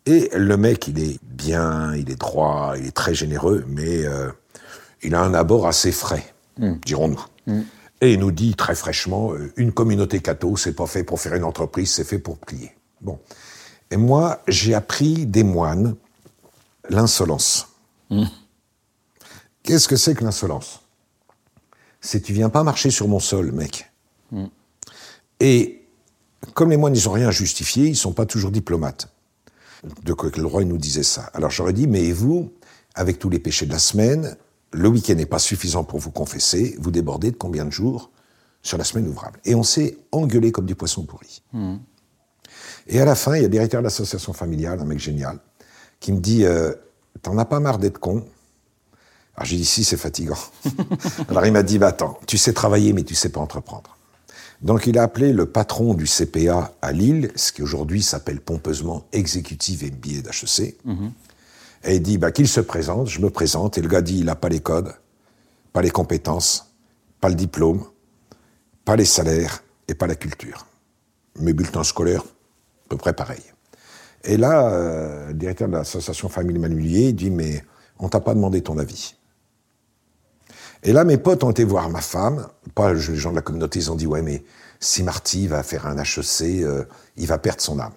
[0.07, 4.31] Et le mec, il est bien, il est droit, il est très généreux, mais euh,
[5.03, 7.25] il a un abord assez frais, dirons-nous.
[8.01, 11.35] Et il nous dit très fraîchement, euh, une communauté catho, c'est pas fait pour faire
[11.35, 12.73] une entreprise, c'est fait pour plier.
[13.01, 13.21] Bon.
[13.93, 15.95] Et moi, j'ai appris des moines
[16.89, 17.69] l'insolence.
[19.63, 20.81] Qu'est-ce que c'est que l'insolence?
[22.01, 23.91] C'est tu viens pas marcher sur mon sol, mec.
[25.39, 25.87] Et
[26.55, 29.09] comme les moines, ils n'ont rien à justifier, ils sont pas toujours diplomates.
[30.03, 31.31] De quoi que le roi nous disait ça.
[31.35, 32.53] Alors j'aurais dit, mais vous,
[32.95, 34.37] avec tous les péchés de la semaine,
[34.73, 38.11] le week-end n'est pas suffisant pour vous confesser, vous débordez de combien de jours
[38.63, 41.43] sur la semaine ouvrable Et on s'est engueulé comme du poisson pourri.
[42.87, 45.39] Et à la fin, il y a le directeur de l'association familiale, un mec génial,
[46.01, 46.73] qui me dit euh,
[47.21, 48.25] T'en as pas marre d'être con?
[49.37, 50.39] Alors j'ai dit Si, c'est fatigant.
[51.29, 53.97] Alors il m'a dit bah, Attends, tu sais travailler, mais tu sais pas entreprendre.
[54.63, 59.07] Donc il a appelé le patron du CPA à Lille, ce qui aujourd'hui s'appelle pompeusement
[59.13, 60.79] exécutif et billet d'HEC,
[61.85, 64.25] et il dit bah, qu'il se présente, je me présente, et le gars dit il
[64.27, 64.95] n'a pas les codes,
[65.73, 66.75] pas les compétences,
[67.21, 67.85] pas le diplôme,
[68.85, 70.67] pas les salaires et pas la culture.
[71.39, 73.43] Mes bulletins scolaires, à peu près pareil.
[74.25, 77.65] Et là, euh, le directeur de l'association Famille Manulier dit mais
[77.99, 79.17] on t'a pas demandé ton avis.
[80.85, 83.79] Et là, mes potes ont été voir ma femme, pas les gens de la communauté,
[83.79, 84.45] ils ont dit ouais mais
[84.79, 86.85] si Marty va faire un HEC, euh,
[87.17, 87.93] il va perdre son âme.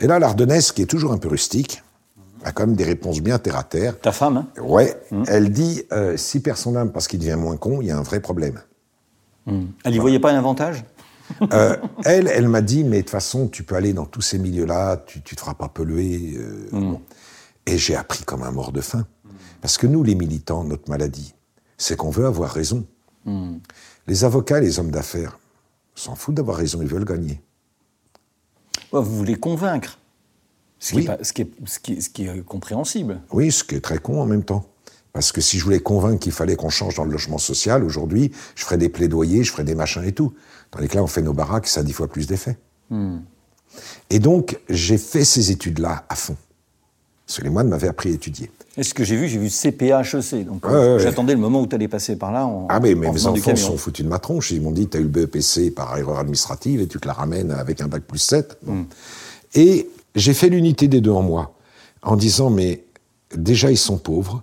[0.00, 1.82] Et là, l'Ardennaise, qui est toujours un peu rustique,
[2.44, 3.98] a quand même des réponses bien terre à terre.
[4.00, 4.48] Ta femme, hein?
[4.62, 7.90] Ouais, elle dit euh, s'il perd son âme parce qu'il devient moins con, il y
[7.90, 8.60] a un vrai problème.
[9.46, 10.84] Elle n'y voyait pas un avantage?
[11.52, 14.38] Euh, elle, elle m'a dit, mais de toute façon, tu peux aller dans tous ces
[14.38, 16.34] milieux-là, tu, tu te feras pas polluer.
[16.36, 17.00] euh, bon.
[17.66, 19.06] Et j'ai appris comme un mort de faim.
[19.60, 21.34] Parce que nous, les militants, notre maladie,
[21.76, 22.84] c'est qu'on veut avoir raison.
[24.06, 25.38] Les avocats, les hommes d'affaires,
[25.94, 27.40] s'en foutent d'avoir raison, ils veulent gagner.
[28.92, 29.98] Ouais, Vous voulez convaincre.
[30.80, 33.20] Ce qui, est, pas- ce qui est- ce qui- ce qui est compréhensible.
[33.32, 34.64] Oui, ce qui est très con en même temps.
[35.12, 38.30] Parce que si je voulais convaincre qu'il fallait qu'on change dans le logement social, aujourd'hui,
[38.54, 40.32] je ferais des plaidoyers, je ferais des machins et tout.
[40.70, 42.56] Tandis que là, on fait nos baraques, ça a dix fois plus d'effet.
[44.08, 46.36] Et donc, j'ai fait ces études-là à fond.
[47.26, 48.50] Parce que les moines m'avaient appris à étudier.
[48.76, 50.44] Et ce que j'ai vu, j'ai vu CPA, HEC.
[50.44, 52.80] Donc Ouais, euh, ouais, j'attendais le moment où tu allais passer par là en, Ah
[52.80, 54.50] mais, mais en mes enfants sont foutus de ma tronche.
[54.50, 57.50] Ils m'ont dit, t'as eu le BEPC par erreur administrative et tu te la ramènes
[57.52, 58.58] avec un bac plus 7.
[58.62, 58.86] Bon.
[59.54, 61.54] Et j'ai fait l'unité des deux en moi,
[62.02, 62.84] en disant, mais
[63.34, 64.42] déjà ils sont pauvres.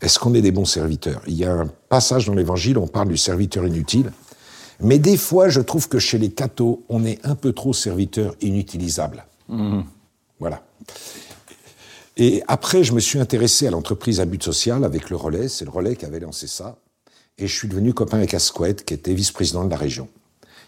[0.00, 1.22] Est-ce qu'on est des bons serviteurs?
[1.26, 4.12] Il y a un passage dans l'Évangile, on parle du serviteur inutile.
[4.80, 8.34] Mais des fois, je trouve que chez les cathos, on est un peu trop serviteur
[8.40, 9.26] inutilisable.
[10.38, 10.62] Voilà.
[12.16, 15.48] Et après, je me suis intéressé à l'entreprise à but social avec le Relais.
[15.48, 16.78] C'est le Relais qui avait lancé ça.
[17.36, 20.08] Et je suis devenu copain avec Asquette, qui était vice-président de la région.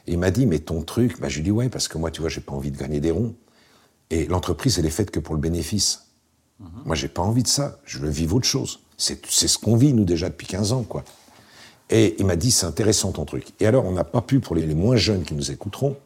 [0.07, 1.97] Et il m'a dit, mais ton truc, bah, je lui ai dit, ouais, parce que
[1.97, 3.35] moi, tu vois, j'ai pas envie de gagner des ronds.
[4.13, 6.07] Et l'entreprise, elle est faite que pour le bénéfice.
[6.85, 7.79] Moi, j'ai pas envie de ça.
[7.87, 8.81] Je veux vivre autre chose.
[8.99, 11.03] C'est c'est ce qu'on vit, nous, déjà, depuis 15 ans, quoi.
[11.89, 13.47] Et il m'a dit, c'est intéressant ton truc.
[13.59, 15.97] Et alors, on n'a pas pu, pour les, les moins jeunes qui nous écouteront,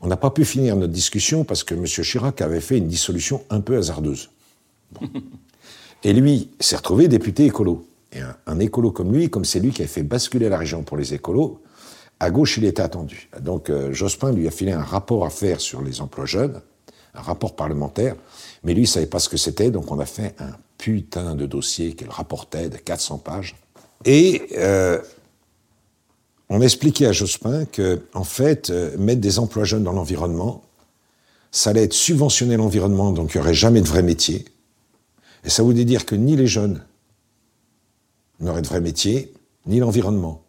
[0.00, 1.84] on n'a pas pu finir notre discussion parce que M.
[1.84, 4.30] Chirac avait fait une dissolution un peu hasardeuse.
[4.90, 5.08] Bon.
[6.04, 7.86] Et lui s'est retrouvé député écolo.
[8.12, 10.82] Et un, un écolo comme lui, comme c'est lui qui a fait basculer la région
[10.82, 11.62] pour les écolos,
[12.18, 13.28] à gauche, il était attendu.
[13.40, 16.60] Donc, euh, Jospin lui a filé un rapport à faire sur les emplois jeunes,
[17.14, 18.16] un rapport parlementaire,
[18.62, 21.46] mais lui, il savait pas ce que c'était, donc on a fait un putain de
[21.46, 23.56] dossier qu'elle rapportait de 400 pages.
[24.04, 24.98] Et euh,
[26.48, 30.62] on expliquait à Jospin que, en fait, euh, mettre des emplois jeunes dans l'environnement,
[31.50, 34.44] ça allait être subventionner l'environnement, donc il n'y aurait jamais de vrai métier.
[35.44, 36.84] Et ça voulait dire que ni les jeunes
[38.40, 39.32] n'auraient de vrai métier,
[39.66, 40.41] ni l'environnement.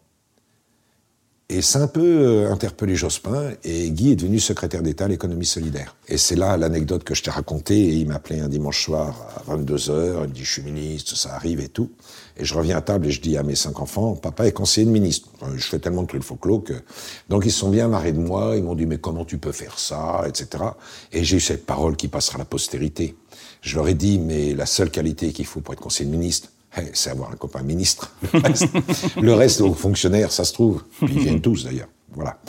[1.54, 5.46] Et c'est un peu euh, interpellé Jospin, et Guy est devenu secrétaire d'État à l'économie
[5.46, 5.94] solidaire.
[6.08, 9.14] Et c'est là l'anecdote que je t'ai racontée, et il m'a appelé un dimanche soir
[9.36, 11.92] à 22h, il me dit «je suis ministre, ça arrive et tout».
[12.36, 14.84] Et je reviens à table et je dis à mes cinq enfants «papa est conseiller
[14.84, 16.72] de ministre Euh, Je fais tellement de trucs folklore que...
[17.28, 19.78] Donc ils sont bien marrés de moi, ils m'ont dit «mais comment tu peux faire
[19.78, 20.64] ça?» etc.
[21.12, 23.14] Et j'ai eu cette parole qui passera à la postérité.
[23.60, 26.48] Je leur ai dit «mais la seule qualité qu'il faut pour être conseiller de ministre,
[26.92, 28.12] c'est avoir un copain ministre.
[28.32, 28.68] Le reste,
[29.20, 30.82] le reste aux fonctionnaires, ça se trouve.
[31.04, 31.88] Puis ils viennent tous d'ailleurs.
[32.12, 32.40] Voilà.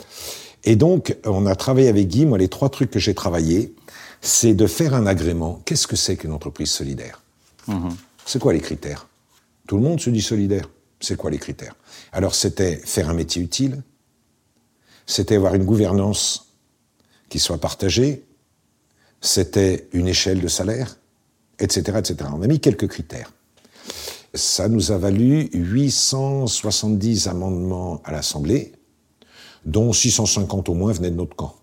[0.64, 2.26] Et donc, on a travaillé avec Guy.
[2.26, 3.74] Moi, les trois trucs que j'ai travaillé,
[4.20, 5.62] c'est de faire un agrément.
[5.64, 7.22] Qu'est-ce que c'est qu'une entreprise solidaire?
[8.24, 9.06] C'est quoi les critères?
[9.68, 10.68] Tout le monde se dit solidaire.
[10.98, 11.76] C'est quoi les critères?
[12.12, 13.82] Alors, c'était faire un métier utile.
[15.06, 16.52] C'était avoir une gouvernance
[17.28, 18.24] qui soit partagée.
[19.20, 20.96] C'était une échelle de salaire,
[21.58, 22.30] etc., etc.
[22.32, 23.32] On a mis quelques critères.
[24.36, 28.72] Ça nous a valu 870 amendements à l'Assemblée,
[29.64, 31.56] dont 650 au moins venaient de notre camp.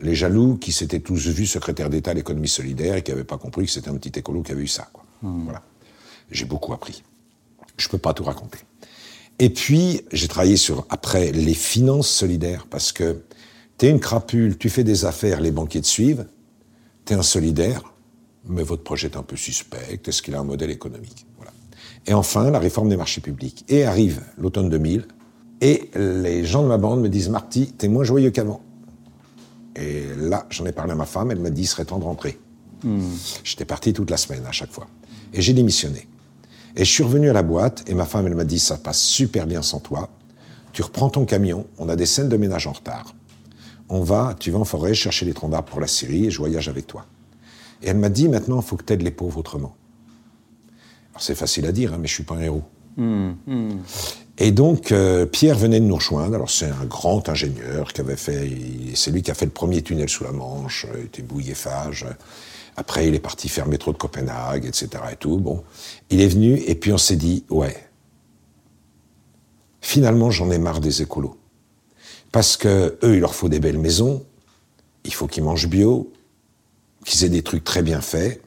[0.00, 3.38] Les jaloux qui s'étaient tous vus secrétaire d'État à l'économie solidaire et qui n'avaient pas
[3.38, 4.88] compris que c'était un petit écolo qui avait eu ça.
[4.92, 5.02] Quoi.
[5.22, 5.62] Voilà.
[6.30, 7.02] J'ai beaucoup appris.
[7.78, 8.58] Je peux pas tout raconter.
[9.38, 13.22] Et puis, j'ai travaillé sur, après, les finances solidaires, parce que
[13.78, 16.26] t'es une crapule, tu fais des affaires, les banquiers te suivent,
[17.06, 17.94] t'es un solidaire,
[18.44, 21.24] mais votre projet est un peu suspect, est-ce qu'il a un modèle économique?
[22.06, 23.64] Et enfin, la réforme des marchés publics.
[23.68, 25.06] Et arrive l'automne 2000,
[25.60, 28.62] et les gens de ma bande me disent, Marty, t'es moins joyeux qu'avant.
[29.76, 32.04] Et là, j'en ai parlé à ma femme, elle m'a dit, il serait temps de
[32.04, 32.38] rentrer.
[33.44, 34.86] J'étais parti toute la semaine à chaque fois.
[35.32, 36.08] Et j'ai démissionné.
[36.76, 39.00] Et je suis revenu à la boîte et ma femme, elle m'a dit, ça passe
[39.00, 40.08] super bien sans toi.
[40.72, 43.14] Tu reprends ton camion, on a des scènes de ménage en retard.
[43.88, 46.38] On va, tu vas en forêt chercher les troncs d'arbres pour la Syrie et je
[46.38, 47.06] voyage avec toi.
[47.82, 49.74] Et elle m'a dit, maintenant, il faut que tu aides les pauvres autrement.
[51.20, 52.64] C'est facile à dire, hein, mais je suis pas un héros.
[54.38, 56.34] Et donc, euh, Pierre venait de nous rejoindre.
[56.34, 58.50] Alors, c'est un grand ingénieur qui avait fait.
[58.94, 62.06] C'est lui qui a fait le premier tunnel sous la Manche, euh, il était bouillé-phage.
[62.76, 64.88] Après, il est parti faire le métro de Copenhague, etc.
[65.12, 65.36] et tout.
[65.36, 65.62] Bon.
[66.08, 67.76] Il est venu, et puis on s'est dit, ouais.
[69.82, 71.36] Finalement, j'en ai marre des écolos.
[72.32, 74.24] Parce que eux, il leur faut des belles maisons.
[75.04, 76.12] Il faut qu'ils mangent bio,
[77.04, 78.42] qu'ils aient des trucs très bien faits.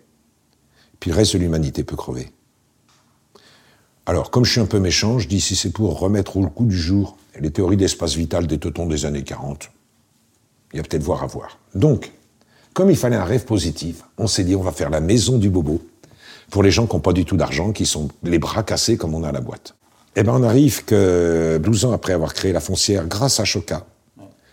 [0.99, 2.31] Puis le reste de l'humanité peut crever.
[4.05, 6.65] Alors, comme je suis un peu méchant, je dis si c'est pour remettre au coup
[6.65, 9.71] du jour les théories d'espace vital des teutons des années 40,
[10.73, 11.57] il y a peut-être voir à voir.
[11.73, 12.11] Donc,
[12.73, 15.49] comme il fallait un rêve positif, on s'est dit on va faire la maison du
[15.49, 15.81] bobo
[16.49, 19.15] pour les gens qui n'ont pas du tout d'argent, qui sont les bras cassés comme
[19.15, 19.75] on a à la boîte.
[20.15, 23.85] Eh ben, on arrive que 12 ans après avoir créé la foncière, grâce à Choca,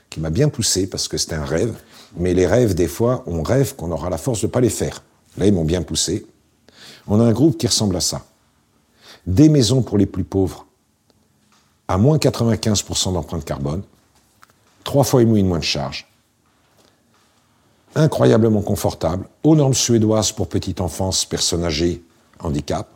[0.08, 1.74] qui m'a bien poussé parce que c'était un rêve,
[2.16, 5.02] mais les rêves, des fois, on rêve qu'on aura la force de pas les faire.
[5.36, 6.24] Là, ils m'ont bien poussé.
[7.08, 8.24] On a un groupe qui ressemble à ça
[9.30, 10.66] des maisons pour les plus pauvres
[11.86, 13.82] à moins 95% d'empreinte carbone,
[14.84, 16.08] trois fois et demi de moins de charges,
[17.94, 22.02] incroyablement confortable, aux normes suédoises pour petite enfance, personnes âgées,
[22.40, 22.88] handicap,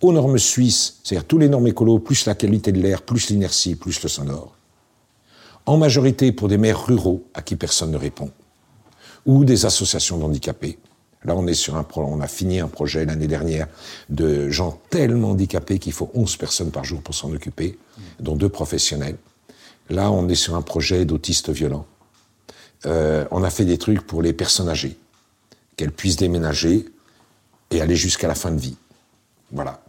[0.00, 3.74] aux normes suisses, c'est-à-dire tous les normes écolo, plus la qualité de l'air, plus l'inertie,
[3.74, 4.54] plus le sonore,
[5.66, 8.30] en majorité pour des maires ruraux à qui personne ne répond,
[9.26, 10.78] ou des associations d'handicapés.
[11.24, 13.66] Là, on est sur un on a fini un projet l'année dernière
[14.10, 17.78] de gens tellement handicapés qu'il faut 11 personnes par jour pour s'en occuper,
[18.20, 19.16] dont deux professionnels.
[19.90, 21.86] Là, on est sur un projet d'autistes violents.
[22.86, 24.98] Euh, on a fait des trucs pour les personnes âgées,
[25.76, 26.86] qu'elles puissent déménager
[27.70, 28.76] et aller jusqu'à la fin de vie.
[29.52, 29.82] Voilà.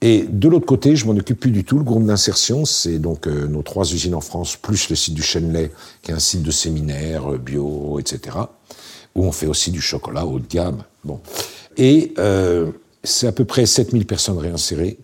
[0.00, 1.78] Et de l'autre côté, je m'en occupe plus du tout.
[1.78, 5.22] Le groupe d'insertion, c'est donc euh, nos trois usines en France, plus le site du
[5.22, 8.36] Chênelet, qui est un site de séminaire euh, bio, etc.,
[9.18, 10.84] où on fait aussi du chocolat haut de gamme.
[11.76, 12.70] Et euh,
[13.02, 14.96] c'est à peu près 7000 personnes réinsérées.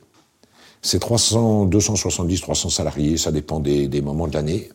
[0.82, 4.70] C'est 300, 270, 300 salariés, ça dépend des, des moments de l'année.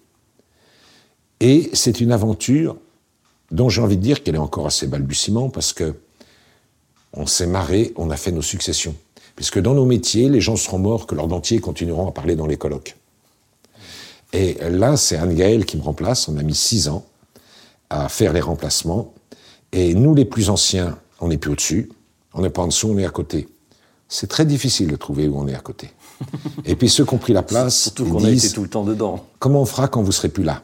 [1.40, 2.76] Et c'est une aventure
[3.52, 5.96] dont j'ai envie de dire qu'elle est encore assez balbutiement parce que
[7.14, 8.96] on s'est marré, on a fait nos successions.
[9.36, 12.46] Puisque dans nos métiers, les gens seront morts que leurs dentiers continueront à parler dans
[12.46, 12.98] les colloques.
[14.34, 16.28] Et là, c'est Anne-Gaëlle qui me remplace.
[16.28, 17.06] On a mis six ans
[17.90, 19.14] à faire les remplacements.
[19.72, 21.90] Et nous, les plus anciens, on n'est plus au-dessus.
[22.34, 23.48] On n'est pas en dessous, on est à côté.
[24.08, 25.92] C'est très difficile de trouver où on est à côté.
[26.66, 28.84] Et puis ceux qui ont pris la place, Surtout qu'on a été tout le temps
[28.84, 29.26] dedans.
[29.40, 30.64] comment on fera quand vous serez plus là?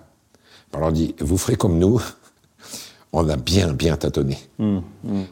[0.74, 2.02] On leur dit, vous ferez comme nous.
[3.14, 4.38] On a bien, bien tâtonné.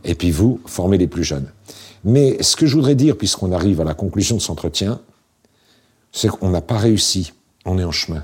[0.05, 1.51] Et puis vous, formez les plus jeunes.
[2.05, 5.01] Mais ce que je voudrais dire, puisqu'on arrive à la conclusion de cet entretien,
[6.13, 7.33] c'est qu'on n'a pas réussi.
[7.65, 8.23] On est en chemin.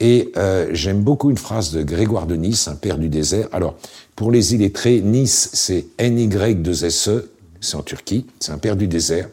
[0.00, 3.48] Et euh, j'aime beaucoup une phrase de Grégoire de Nice, un père du désert.
[3.52, 3.76] Alors,
[4.14, 7.24] pour les illettrés, Nice, c'est NY2SE,
[7.60, 9.28] c'est en Turquie, c'est un père du désert.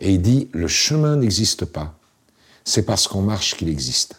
[0.00, 1.94] Et il dit, le chemin n'existe pas.
[2.64, 4.16] C'est parce qu'on marche qu'il existe.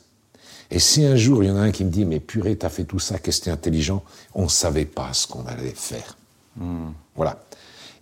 [0.72, 2.70] Et si un jour il y en a un qui me dit, mais purée, t'as
[2.70, 4.04] fait tout ça, qu'est-ce que t'es intelligent,
[4.34, 6.18] on ne savait pas ce qu'on allait faire.
[7.16, 7.44] Voilà.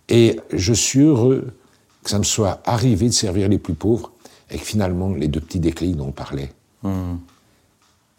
[0.08, 1.48] Et je suis heureux
[2.02, 4.12] que ça me soit arrivé de servir les plus pauvres
[4.50, 6.52] et que finalement, les deux petits déclics dont on parlait,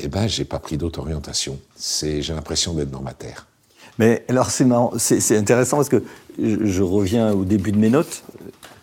[0.03, 1.57] eh ben, j'ai pas pris d'autre orientation.
[1.75, 3.47] C'est, j'ai l'impression d'être dans ma terre.
[3.99, 6.03] Mais alors c'est marrant, c'est intéressant parce que
[6.41, 8.23] je, je reviens au début de mes notes.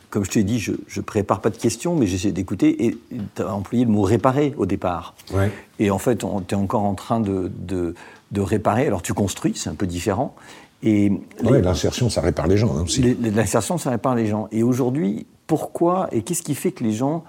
[0.08, 2.86] Comme je t'ai dit, je, je prépare pas de questions, mais j'essaie d'écouter.
[2.86, 2.98] Et
[3.34, 5.14] tu as employé le mot réparer au départ.
[5.32, 5.52] Ouais.
[5.78, 7.94] Et en fait, tu es encore en train de, de,
[8.32, 8.86] de réparer.
[8.86, 10.34] Alors tu construis, c'est un peu différent.
[10.82, 13.16] Et Ouais, l'insertion, ça répare les gens hein, aussi.
[13.20, 14.48] L'insertion, ça répare les gens.
[14.50, 17.24] Et aujourd'hui, pourquoi et qu'est-ce qui fait que les gens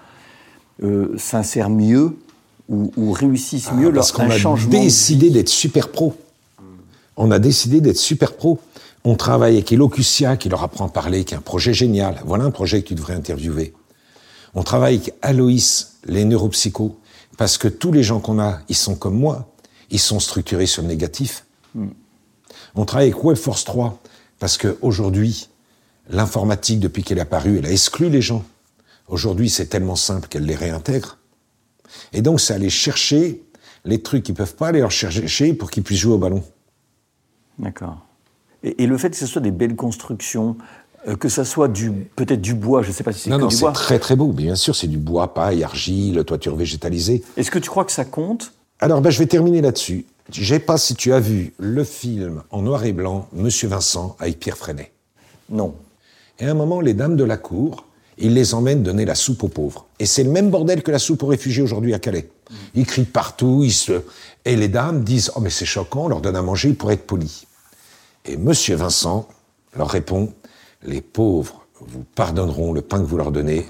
[0.82, 2.16] euh, s'insèrent mieux
[2.72, 6.16] ou, ou réussissent mieux Ah, parce leur qu'on un a décidé d'être super pro.
[7.16, 8.58] On a décidé d'être super pro.
[9.04, 12.20] On travaille avec Elocutia qui leur apprend à parler, qui est un projet génial.
[12.24, 13.74] Voilà un projet que tu devrais interviewer.
[14.54, 16.96] On travaille avec Aloïs, les neuropsychos,
[17.36, 19.48] Parce que tous les gens qu'on a, ils sont comme moi.
[19.90, 21.44] Ils sont structurés sur le négatif.
[22.74, 24.00] On travaille avec WebForce 3
[24.38, 25.48] parce qu'aujourd'hui,
[26.10, 28.44] l'informatique, depuis qu'elle est apparue, elle a exclu les gens.
[29.08, 31.18] Aujourd'hui, c'est tellement simple qu'elle les réintègre.
[32.12, 33.42] Et donc, c'est aller chercher
[33.84, 36.42] les trucs qu'ils peuvent pas aller leur chercher pour qu'ils puissent jouer au ballon.
[37.58, 37.98] D'accord.
[38.62, 40.56] Et, et le fait que ce soit des belles constructions,
[41.08, 43.36] euh, que ça soit du peut-être du bois, je ne sais pas si c'est Non,
[43.36, 43.72] que non, du c'est bois.
[43.72, 44.28] très très beau.
[44.32, 47.22] Bien sûr, c'est du bois, paille, argile, toiture végétalisée.
[47.36, 48.52] Est-ce que tu crois que ça compte?
[48.78, 50.06] Alors, ben, je vais terminer là-dessus.
[50.32, 54.16] Je sais pas si tu as vu le film en noir et blanc, Monsieur Vincent,
[54.20, 54.92] avec Pierre Freinet.
[55.50, 55.74] Non.
[56.38, 57.86] Et à un moment, les dames de la cour,
[58.18, 59.86] ils les emmènent donner la soupe aux pauvres.
[59.98, 62.30] Et c'est le même bordel que la soupe aux réfugiés aujourd'hui à Calais.
[62.74, 64.02] Ils crient partout, ils se...
[64.44, 67.06] et les dames disent «Oh mais c'est choquant, on leur donne à manger pour être
[67.06, 67.46] polis.»
[68.24, 69.28] Et Monsieur Vincent
[69.76, 70.32] leur répond
[70.82, 73.66] «Les pauvres vous pardonneront le pain que vous leur donnez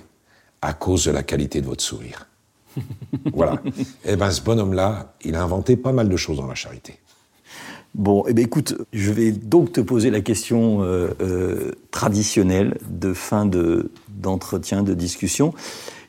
[0.60, 2.28] à cause de la qualité de votre sourire.»
[3.32, 3.62] Voilà.
[4.04, 6.98] Et ben ce bonhomme-là, il a inventé pas mal de choses dans la charité.
[7.94, 13.12] Bon, eh bien, écoute, je vais donc te poser la question euh, euh, traditionnelle de
[13.12, 15.52] fin de- d'entretien, de discussion,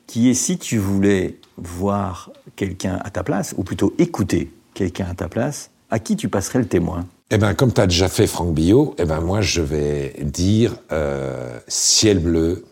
[0.07, 5.13] qui est si tu voulais voir quelqu'un à ta place, ou plutôt écouter quelqu'un à
[5.13, 7.05] ta place, à qui tu passerais le témoin?
[7.29, 10.77] Eh ben, comme tu as déjà fait Franck Billot, eh ben, moi, je vais dire
[10.91, 12.63] euh, Ciel bleu,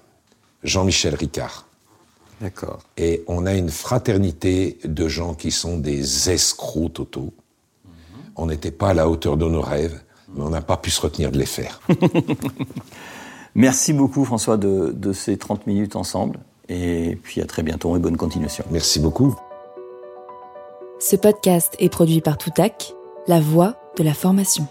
[0.63, 1.67] Jean-Michel Ricard.
[2.39, 2.79] D'accord.
[2.97, 7.33] Et on a une fraternité de gens qui sont des escrocs totaux.
[8.35, 10.01] On n'était pas à la hauteur de nos rêves,
[10.33, 11.81] mais on n'a pas pu se retenir de les faire.
[13.55, 16.39] Merci beaucoup François de, de ces 30 minutes ensemble,
[16.69, 18.63] et puis à très bientôt et bonne continuation.
[18.71, 19.35] Merci beaucoup.
[20.99, 22.93] Ce podcast est produit par Toutac,
[23.27, 24.67] la voix de la formation.